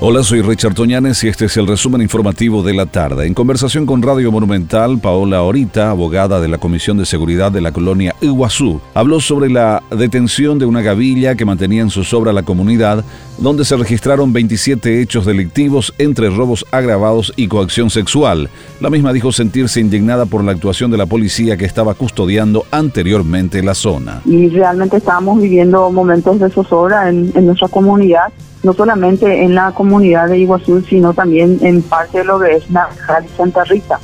Hola, 0.00 0.22
soy 0.22 0.42
Richard 0.42 0.74
Toñanes 0.74 1.24
y 1.24 1.28
este 1.28 1.46
es 1.46 1.56
el 1.56 1.66
resumen 1.66 2.00
informativo 2.00 2.62
de 2.62 2.72
la 2.72 2.86
tarde. 2.86 3.26
En 3.26 3.34
conversación 3.34 3.84
con 3.84 4.00
Radio 4.00 4.30
Monumental, 4.30 5.00
Paola 5.00 5.42
Orita, 5.42 5.90
abogada 5.90 6.40
de 6.40 6.46
la 6.46 6.58
Comisión 6.58 6.98
de 6.98 7.04
Seguridad 7.04 7.50
de 7.50 7.60
la 7.60 7.72
colonia 7.72 8.14
Iguazú, 8.20 8.80
habló 8.94 9.18
sobre 9.18 9.50
la 9.50 9.82
detención 9.90 10.60
de 10.60 10.66
una 10.66 10.82
gavilla 10.82 11.34
que 11.34 11.44
mantenía 11.44 11.82
en 11.82 11.90
zozobra 11.90 12.32
la 12.32 12.44
comunidad, 12.44 13.04
donde 13.38 13.64
se 13.64 13.74
registraron 13.74 14.32
27 14.32 15.02
hechos 15.02 15.26
delictivos 15.26 15.92
entre 15.98 16.30
robos 16.30 16.64
agravados 16.70 17.32
y 17.34 17.48
coacción 17.48 17.90
sexual. 17.90 18.50
La 18.80 18.90
misma 18.90 19.12
dijo 19.12 19.32
sentirse 19.32 19.80
indignada 19.80 20.26
por 20.26 20.44
la 20.44 20.52
actuación 20.52 20.92
de 20.92 20.98
la 20.98 21.06
policía 21.06 21.56
que 21.56 21.64
estaba 21.64 21.94
custodiando 21.94 22.66
anteriormente 22.70 23.64
la 23.64 23.74
zona. 23.74 24.22
Y 24.26 24.48
realmente 24.48 24.98
estábamos 24.98 25.42
viviendo 25.42 25.90
momentos 25.90 26.38
de 26.38 26.50
zozobra 26.50 27.08
en, 27.08 27.32
en 27.34 27.46
nuestra 27.46 27.66
comunidad 27.66 28.32
no 28.62 28.72
solamente 28.72 29.42
en 29.42 29.54
la 29.54 29.72
comunidad 29.72 30.28
de 30.28 30.38
Iguazú, 30.38 30.82
sino 30.82 31.14
también 31.14 31.58
en 31.62 31.82
parte 31.82 32.18
de 32.18 32.24
lo 32.24 32.38
que 32.40 32.56
es 32.56 32.70
Naranjal 32.70 33.24
y 33.24 33.28
Santa 33.36 33.64
Rita, 33.64 33.98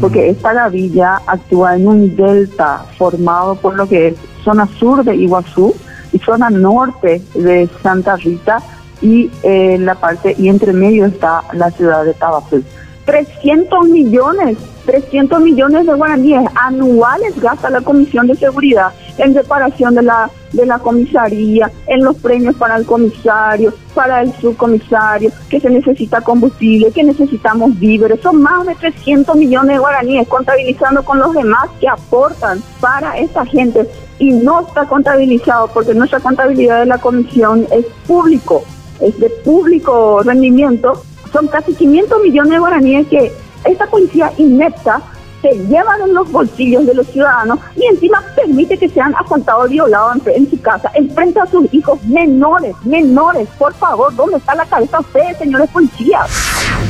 porque 0.00 0.30
esta 0.30 0.52
gavilla 0.52 1.20
actúa 1.26 1.76
en 1.76 1.86
un 1.86 2.16
delta 2.16 2.84
formado 2.98 3.54
por 3.56 3.74
lo 3.76 3.88
que 3.88 4.08
es 4.08 4.14
zona 4.44 4.66
sur 4.78 5.04
de 5.04 5.16
Iguazú 5.16 5.74
y 6.12 6.18
zona 6.18 6.50
norte 6.50 7.22
de 7.34 7.68
Santa 7.82 8.16
Rita 8.16 8.58
y 9.00 9.30
eh, 9.42 9.78
la 9.78 9.94
parte 9.94 10.34
y 10.38 10.48
entre 10.48 10.72
medio 10.72 11.06
está 11.06 11.42
la 11.52 11.70
ciudad 11.70 12.04
de 12.04 12.14
Tabapú. 12.14 12.62
300 13.04 13.88
millones, 13.88 14.58
300 14.86 15.40
millones 15.40 15.86
de 15.86 15.94
guaraníes 15.94 16.48
anuales 16.54 17.40
gasta 17.40 17.70
la 17.70 17.80
Comisión 17.80 18.26
de 18.26 18.36
Seguridad 18.36 18.92
en 19.20 19.34
reparación 19.34 19.94
de 19.94 20.02
la 20.02 20.30
de 20.52 20.66
la 20.66 20.78
comisaría, 20.78 21.70
en 21.86 22.04
los 22.04 22.16
premios 22.16 22.56
para 22.56 22.76
el 22.76 22.86
comisario, 22.86 23.72
para 23.94 24.22
el 24.22 24.32
subcomisario, 24.34 25.30
que 25.48 25.60
se 25.60 25.70
necesita 25.70 26.20
combustible, 26.20 26.90
que 26.92 27.04
necesitamos 27.04 27.78
víveres. 27.78 28.20
Son 28.20 28.40
más 28.42 28.66
de 28.66 28.74
300 28.74 29.36
millones 29.36 29.76
de 29.76 29.78
guaraníes, 29.78 30.28
contabilizando 30.28 31.04
con 31.04 31.18
los 31.18 31.32
demás 31.32 31.68
que 31.80 31.88
aportan 31.88 32.62
para 32.80 33.16
esta 33.18 33.44
gente. 33.46 33.88
Y 34.18 34.32
no 34.32 34.60
está 34.66 34.86
contabilizado 34.86 35.68
porque 35.68 35.94
nuestra 35.94 36.20
contabilidad 36.20 36.80
de 36.80 36.86
la 36.86 36.98
comisión 36.98 37.66
es 37.70 37.86
público, 38.06 38.64
es 39.00 39.18
de 39.18 39.30
público 39.30 40.20
rendimiento. 40.22 41.02
Son 41.32 41.46
casi 41.46 41.74
500 41.74 42.22
millones 42.22 42.52
de 42.52 42.58
guaraníes 42.58 43.06
que 43.06 43.32
esta 43.64 43.86
policía 43.86 44.32
inepta 44.36 45.00
se 45.42 45.54
llevan 45.66 46.00
en 46.02 46.14
los 46.14 46.30
bolsillos 46.30 46.86
de 46.86 46.94
los 46.94 47.06
ciudadanos 47.06 47.58
y 47.76 47.84
encima 47.86 48.22
permite 48.36 48.76
que 48.78 48.88
sean 48.88 49.14
asaltados 49.16 49.70
violados 49.70 50.16
en, 50.26 50.42
en 50.42 50.50
su 50.50 50.60
casa, 50.60 50.90
enfrente 50.94 51.40
a 51.40 51.46
sus 51.46 51.72
hijos 51.72 52.02
menores, 52.04 52.74
menores. 52.84 53.48
Por 53.58 53.74
favor, 53.74 54.14
¿dónde 54.14 54.38
está 54.38 54.54
la 54.54 54.66
cabeza 54.66 54.98
de 54.98 55.04
ustedes, 55.04 55.38
señores 55.38 55.70
policías? 55.70 56.89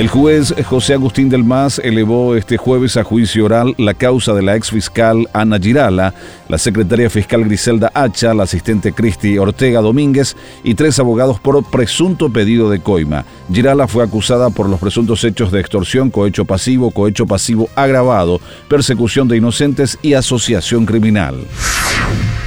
El 0.00 0.08
juez 0.08 0.54
José 0.64 0.94
Agustín 0.94 1.28
del 1.28 1.44
Mas 1.44 1.78
elevó 1.78 2.34
este 2.34 2.56
jueves 2.56 2.96
a 2.96 3.04
juicio 3.04 3.44
oral 3.44 3.74
la 3.76 3.92
causa 3.92 4.32
de 4.32 4.40
la 4.40 4.56
ex 4.56 4.70
fiscal 4.70 5.28
Ana 5.34 5.58
Girala, 5.58 6.14
la 6.48 6.56
secretaria 6.56 7.10
fiscal 7.10 7.44
Griselda 7.44 7.92
Hacha, 7.92 8.32
la 8.32 8.44
asistente 8.44 8.94
Cristi 8.94 9.36
Ortega 9.36 9.82
Domínguez 9.82 10.38
y 10.64 10.74
tres 10.74 10.98
abogados 10.98 11.38
por 11.38 11.62
presunto 11.64 12.32
pedido 12.32 12.70
de 12.70 12.80
coima. 12.80 13.26
Girala 13.52 13.86
fue 13.88 14.02
acusada 14.02 14.48
por 14.48 14.70
los 14.70 14.80
presuntos 14.80 15.22
hechos 15.22 15.52
de 15.52 15.60
extorsión, 15.60 16.08
cohecho 16.08 16.46
pasivo, 16.46 16.90
cohecho 16.92 17.26
pasivo 17.26 17.68
agravado, 17.76 18.40
persecución 18.68 19.28
de 19.28 19.36
inocentes 19.36 19.98
y 20.00 20.14
asociación 20.14 20.86
criminal. 20.86 21.44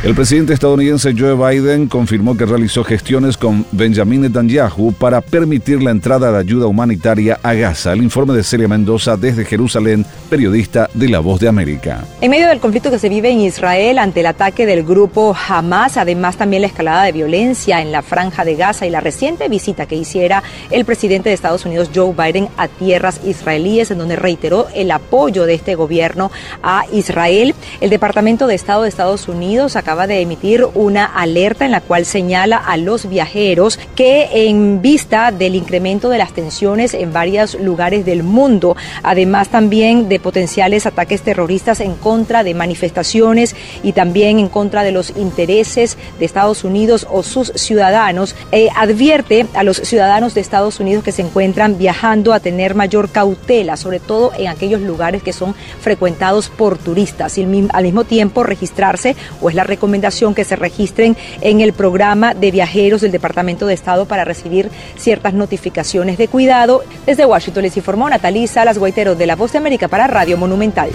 El 0.04 0.16
presidente 0.16 0.52
estadounidense 0.52 1.16
Joe 1.18 1.34
Biden 1.34 1.88
confirmó 1.88 2.36
que 2.36 2.46
realizó 2.46 2.84
gestiones 2.84 3.38
con 3.38 3.66
Benjamin 3.72 4.24
Netanyahu 4.24 4.92
para 4.92 5.22
permitir 5.22 5.82
la 5.82 5.92
entrada 5.92 6.30
de 6.30 6.40
ayuda 6.40 6.68
humanitaria 6.68 7.40
a 7.42 7.54
Gaza. 7.54 7.94
El 7.94 8.04
informe 8.04 8.34
de 8.34 8.44
Celia 8.44 8.68
Mendoza 8.68 9.16
desde 9.16 9.46
Jerusalén, 9.46 10.06
periodista 10.30 10.90
de 10.94 11.08
La 11.08 11.20
Voz 11.20 11.40
de 11.40 11.48
América. 11.48 12.04
En 12.20 12.32
medio 12.32 12.50
del 12.50 12.60
conflicto 12.60 12.92
que 12.92 13.00
se 13.00 13.08
vive 13.08 13.30
en 13.30 13.40
Israel 13.40 13.98
ante 13.98 14.20
el 14.20 14.26
ataque 14.26 14.66
del 14.66 14.84
grupo 14.84 15.34
Hamas, 15.48 15.96
además 15.96 16.36
también 16.36 16.64
la 16.64 16.68
escalada 16.68 17.04
de 17.04 17.14
violencia 17.14 17.82
en 17.82 17.94
la 17.94 18.02
franja 18.02 18.44
de 18.44 18.56
Gaza 18.56 18.86
y 18.86 18.90
la 18.90 19.00
reciente 19.00 19.48
visita 19.48 19.86
que 19.86 19.96
hiciera 19.96 20.44
el 20.70 20.84
presidente 20.84 21.30
de 21.30 21.36
Estados 21.36 21.66
Unidos 21.66 21.92
Joe 21.96 22.14
Biden 22.14 22.50
a 22.58 22.68
tierras 22.68 23.22
israelíes, 23.26 23.90
en 23.90 24.00
donde 24.00 24.18
reiteró 24.18 24.68
el 24.76 24.92
apoyo 24.92 25.46
de 25.46 25.54
este 25.54 25.76
gobierno 25.76 26.30
a 26.62 26.84
Israel, 26.92 27.56
el 27.80 27.90
Departamento 27.90 28.48
de 28.48 28.56
Estado 28.56 28.84
de 28.84 28.90
Estados 28.90 29.30
Unidos 29.30 29.78
acaba 29.78 29.93
acaba 29.94 30.08
de 30.08 30.22
emitir 30.22 30.66
una 30.74 31.06
alerta 31.06 31.66
en 31.66 31.72
la 31.72 31.80
cual 31.80 32.08
señala 32.08 32.58
a 32.58 32.78
los 32.78 33.08
viajeros 33.08 33.78
que 33.96 34.50
en 34.50 34.82
vista 34.82 35.32
del 35.32 35.54
incremento 35.54 36.10
de 36.10 36.18
las 36.18 36.34
tensiones 36.34 36.96
en 36.96 37.14
varios 37.14 37.54
lugares 37.54 38.04
del 38.04 38.24
mundo, 38.24 38.76
además 39.04 39.50
también 39.50 40.10
de 40.10 40.20
potenciales 40.20 40.88
ataques 40.88 41.22
terroristas 41.22 41.80
en 41.80 41.94
contra 41.94 42.44
de 42.44 42.56
manifestaciones 42.56 43.56
y 43.84 43.92
también 43.92 44.40
en 44.40 44.50
contra 44.50 44.82
de 44.82 44.92
los 44.92 45.12
intereses 45.16 45.96
de 46.18 46.26
Estados 46.26 46.64
Unidos 46.64 47.06
o 47.12 47.22
sus 47.22 47.52
ciudadanos, 47.54 48.36
eh, 48.52 48.70
advierte 48.76 49.46
a 49.54 49.64
los 49.64 49.78
ciudadanos 49.78 50.34
de 50.34 50.42
Estados 50.42 50.80
Unidos 50.80 51.04
que 51.04 51.12
se 51.12 51.22
encuentran 51.22 51.78
viajando 51.78 52.34
a 52.34 52.40
tener 52.40 52.74
mayor 52.74 53.10
cautela, 53.10 53.78
sobre 53.78 54.00
todo 54.00 54.32
en 54.36 54.48
aquellos 54.48 54.82
lugares 54.82 55.22
que 55.22 55.34
son 55.34 55.54
frecuentados 55.82 56.50
por 56.50 56.80
turistas 56.80 57.38
y 57.38 57.44
al 57.44 57.84
mismo 57.84 58.06
tiempo 58.06 58.42
registrarse 58.42 59.16
o 59.40 59.50
es 59.50 59.56
la 59.56 59.64
recomendación 59.64 59.83
recomendación 59.84 60.34
que 60.34 60.46
se 60.46 60.56
registren 60.56 61.18
en 61.42 61.60
el 61.60 61.74
programa 61.74 62.34
de 62.34 62.52
viajeros 62.52 63.02
del 63.02 63.12
Departamento 63.12 63.68
de 63.68 63.74
Estado 63.74 64.06
para 64.06 64.24
recibir 64.24 64.70
ciertas 64.96 65.34
notificaciones 65.34 66.18
de 66.18 66.30
cuidado. 66.30 66.84
Desde 67.06 67.26
Washington 67.26 67.64
les 67.64 67.76
informó 67.76 68.10
Natalisa 68.10 68.64
Las 68.64 68.78
Guaiteros 68.78 69.18
de 69.18 69.28
La 69.28 69.36
Voz 69.36 69.52
de 69.52 69.58
América 69.58 69.90
para 69.90 70.08
Radio 70.08 70.38
Monumental. 70.38 70.90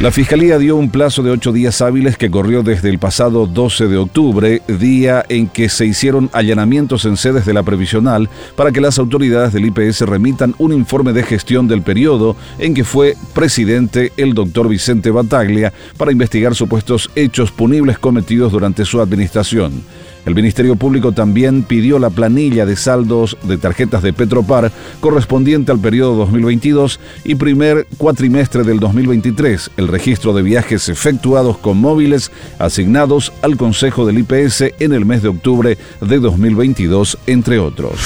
La 0.00 0.12
Fiscalía 0.12 0.58
dio 0.58 0.76
un 0.76 0.90
plazo 0.90 1.24
de 1.24 1.32
ocho 1.32 1.50
días 1.50 1.82
hábiles 1.82 2.16
que 2.16 2.30
corrió 2.30 2.62
desde 2.62 2.88
el 2.88 3.00
pasado 3.00 3.48
12 3.48 3.88
de 3.88 3.96
octubre, 3.96 4.62
día 4.68 5.24
en 5.28 5.48
que 5.48 5.68
se 5.68 5.86
hicieron 5.86 6.30
allanamientos 6.32 7.04
en 7.04 7.16
sedes 7.16 7.44
de 7.44 7.52
la 7.52 7.64
previsional 7.64 8.30
para 8.54 8.70
que 8.70 8.80
las 8.80 9.00
autoridades 9.00 9.52
del 9.52 9.66
IPS 9.66 10.02
remitan 10.02 10.54
un 10.58 10.72
informe 10.72 11.12
de 11.12 11.24
gestión 11.24 11.66
del 11.66 11.82
periodo 11.82 12.36
en 12.60 12.74
que 12.74 12.84
fue 12.84 13.16
presidente 13.34 14.12
el 14.16 14.34
doctor 14.34 14.68
Vicente 14.68 15.10
Bataglia 15.10 15.72
para 15.96 16.12
investigar 16.12 16.54
supuestos 16.54 17.10
hechos 17.16 17.50
punibles 17.50 17.98
cometidos 17.98 18.52
durante 18.52 18.84
su 18.84 19.00
administración. 19.00 19.82
El 20.28 20.34
Ministerio 20.34 20.76
Público 20.76 21.12
también 21.12 21.62
pidió 21.62 21.98
la 21.98 22.10
planilla 22.10 22.66
de 22.66 22.76
saldos 22.76 23.38
de 23.44 23.56
tarjetas 23.56 24.02
de 24.02 24.12
Petropar 24.12 24.70
correspondiente 25.00 25.72
al 25.72 25.78
periodo 25.78 26.16
2022 26.16 27.00
y 27.24 27.34
primer 27.36 27.86
cuatrimestre 27.96 28.62
del 28.62 28.78
2023, 28.78 29.70
el 29.78 29.88
registro 29.88 30.34
de 30.34 30.42
viajes 30.42 30.90
efectuados 30.90 31.56
con 31.56 31.78
móviles 31.78 32.30
asignados 32.58 33.32
al 33.40 33.56
Consejo 33.56 34.04
del 34.04 34.18
IPS 34.18 34.64
en 34.78 34.92
el 34.92 35.06
mes 35.06 35.22
de 35.22 35.28
octubre 35.28 35.78
de 36.02 36.18
2022, 36.18 37.16
entre 37.26 37.58
otros. 37.58 37.98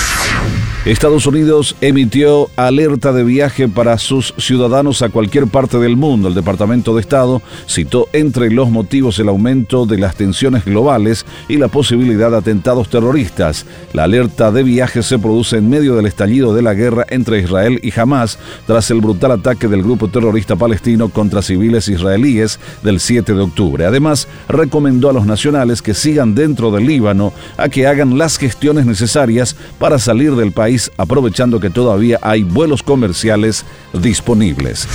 Estados 0.85 1.29
Unidos 1.29 1.77
emitió 1.81 2.51
alerta 2.57 3.13
de 3.13 3.23
viaje 3.23 3.69
para 3.69 3.99
sus 3.99 4.35
ciudadanos 4.37 5.03
a 5.03 5.11
cualquier 5.11 5.47
parte 5.47 5.79
del 5.79 5.97
mundo. 5.97 6.27
El 6.27 6.35
Departamento 6.35 6.93
de 6.97 7.01
Estado 7.01 7.41
citó 7.69 8.09
entre 8.13 8.51
los 8.51 8.69
motivos 8.69 9.17
el 9.21 9.29
aumento 9.29 9.87
de 9.87 9.99
las 9.99 10.17
tensiones 10.17 10.65
globales 10.65 11.25
y 11.47 11.59
la 11.59 11.69
posibilidad 11.69 12.33
de 12.33 12.39
atentados 12.39 12.91
terroristas. 12.91 13.65
La 13.93 14.05
alerta 14.05 14.51
de 14.51 14.65
viaje 14.65 15.05
se 15.05 15.21
produce 15.21 15.59
en 15.59 15.71
medio 15.71 15.95
del 15.95 16.07
estallido 16.07 16.53
de 16.53 16.63
la 16.63 16.75
guerra 16.75 17.07
entre 17.11 17.39
Israel 17.39 17.79
y 17.81 17.97
Hamas 17.97 18.41
tras 18.67 18.91
el 18.91 19.01
brutal 19.01 19.31
ataque 19.31 19.69
del 19.69 19.85
grupo 19.85 20.09
terrorista 20.09 20.57
palestino 20.57 21.11
contra 21.11 21.43
civiles 21.43 21.87
israelíes 21.87 22.59
del 22.83 22.99
7 22.99 23.35
de 23.35 23.41
octubre. 23.41 23.87
Además, 23.87 24.27
recomendó 24.49 25.11
a 25.11 25.13
los 25.13 25.27
nacionales 25.27 25.81
que 25.81 25.95
sigan 25.95 26.35
dentro 26.35 26.73
del 26.73 26.87
Líbano 26.87 27.33
a 27.57 27.69
que 27.69 27.87
hagan 27.87 28.19
las 28.19 28.37
gestiones 28.37 28.85
necesarias 28.85 29.55
para 29.79 30.01
salir 30.01 30.35
del 30.35 30.51
aprovechando 30.97 31.61
que 31.61 31.71
todavía 31.71 32.19
hay 32.23 32.43
vuelos 32.43 32.83
comerciales 32.83 33.65
disponibles. 33.93 34.89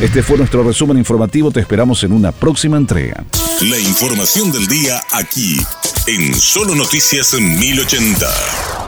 Este 0.00 0.22
fue 0.22 0.38
nuestro 0.38 0.62
resumen 0.62 0.98
informativo, 0.98 1.50
te 1.50 1.60
esperamos 1.60 2.02
en 2.04 2.12
una 2.12 2.32
próxima 2.32 2.76
entrega. 2.76 3.24
La 3.62 3.78
información 3.78 4.52
del 4.52 4.66
día 4.66 5.02
aquí, 5.12 5.60
en 6.06 6.34
Solo 6.34 6.74
Noticias 6.74 7.34
1080. 7.34 8.83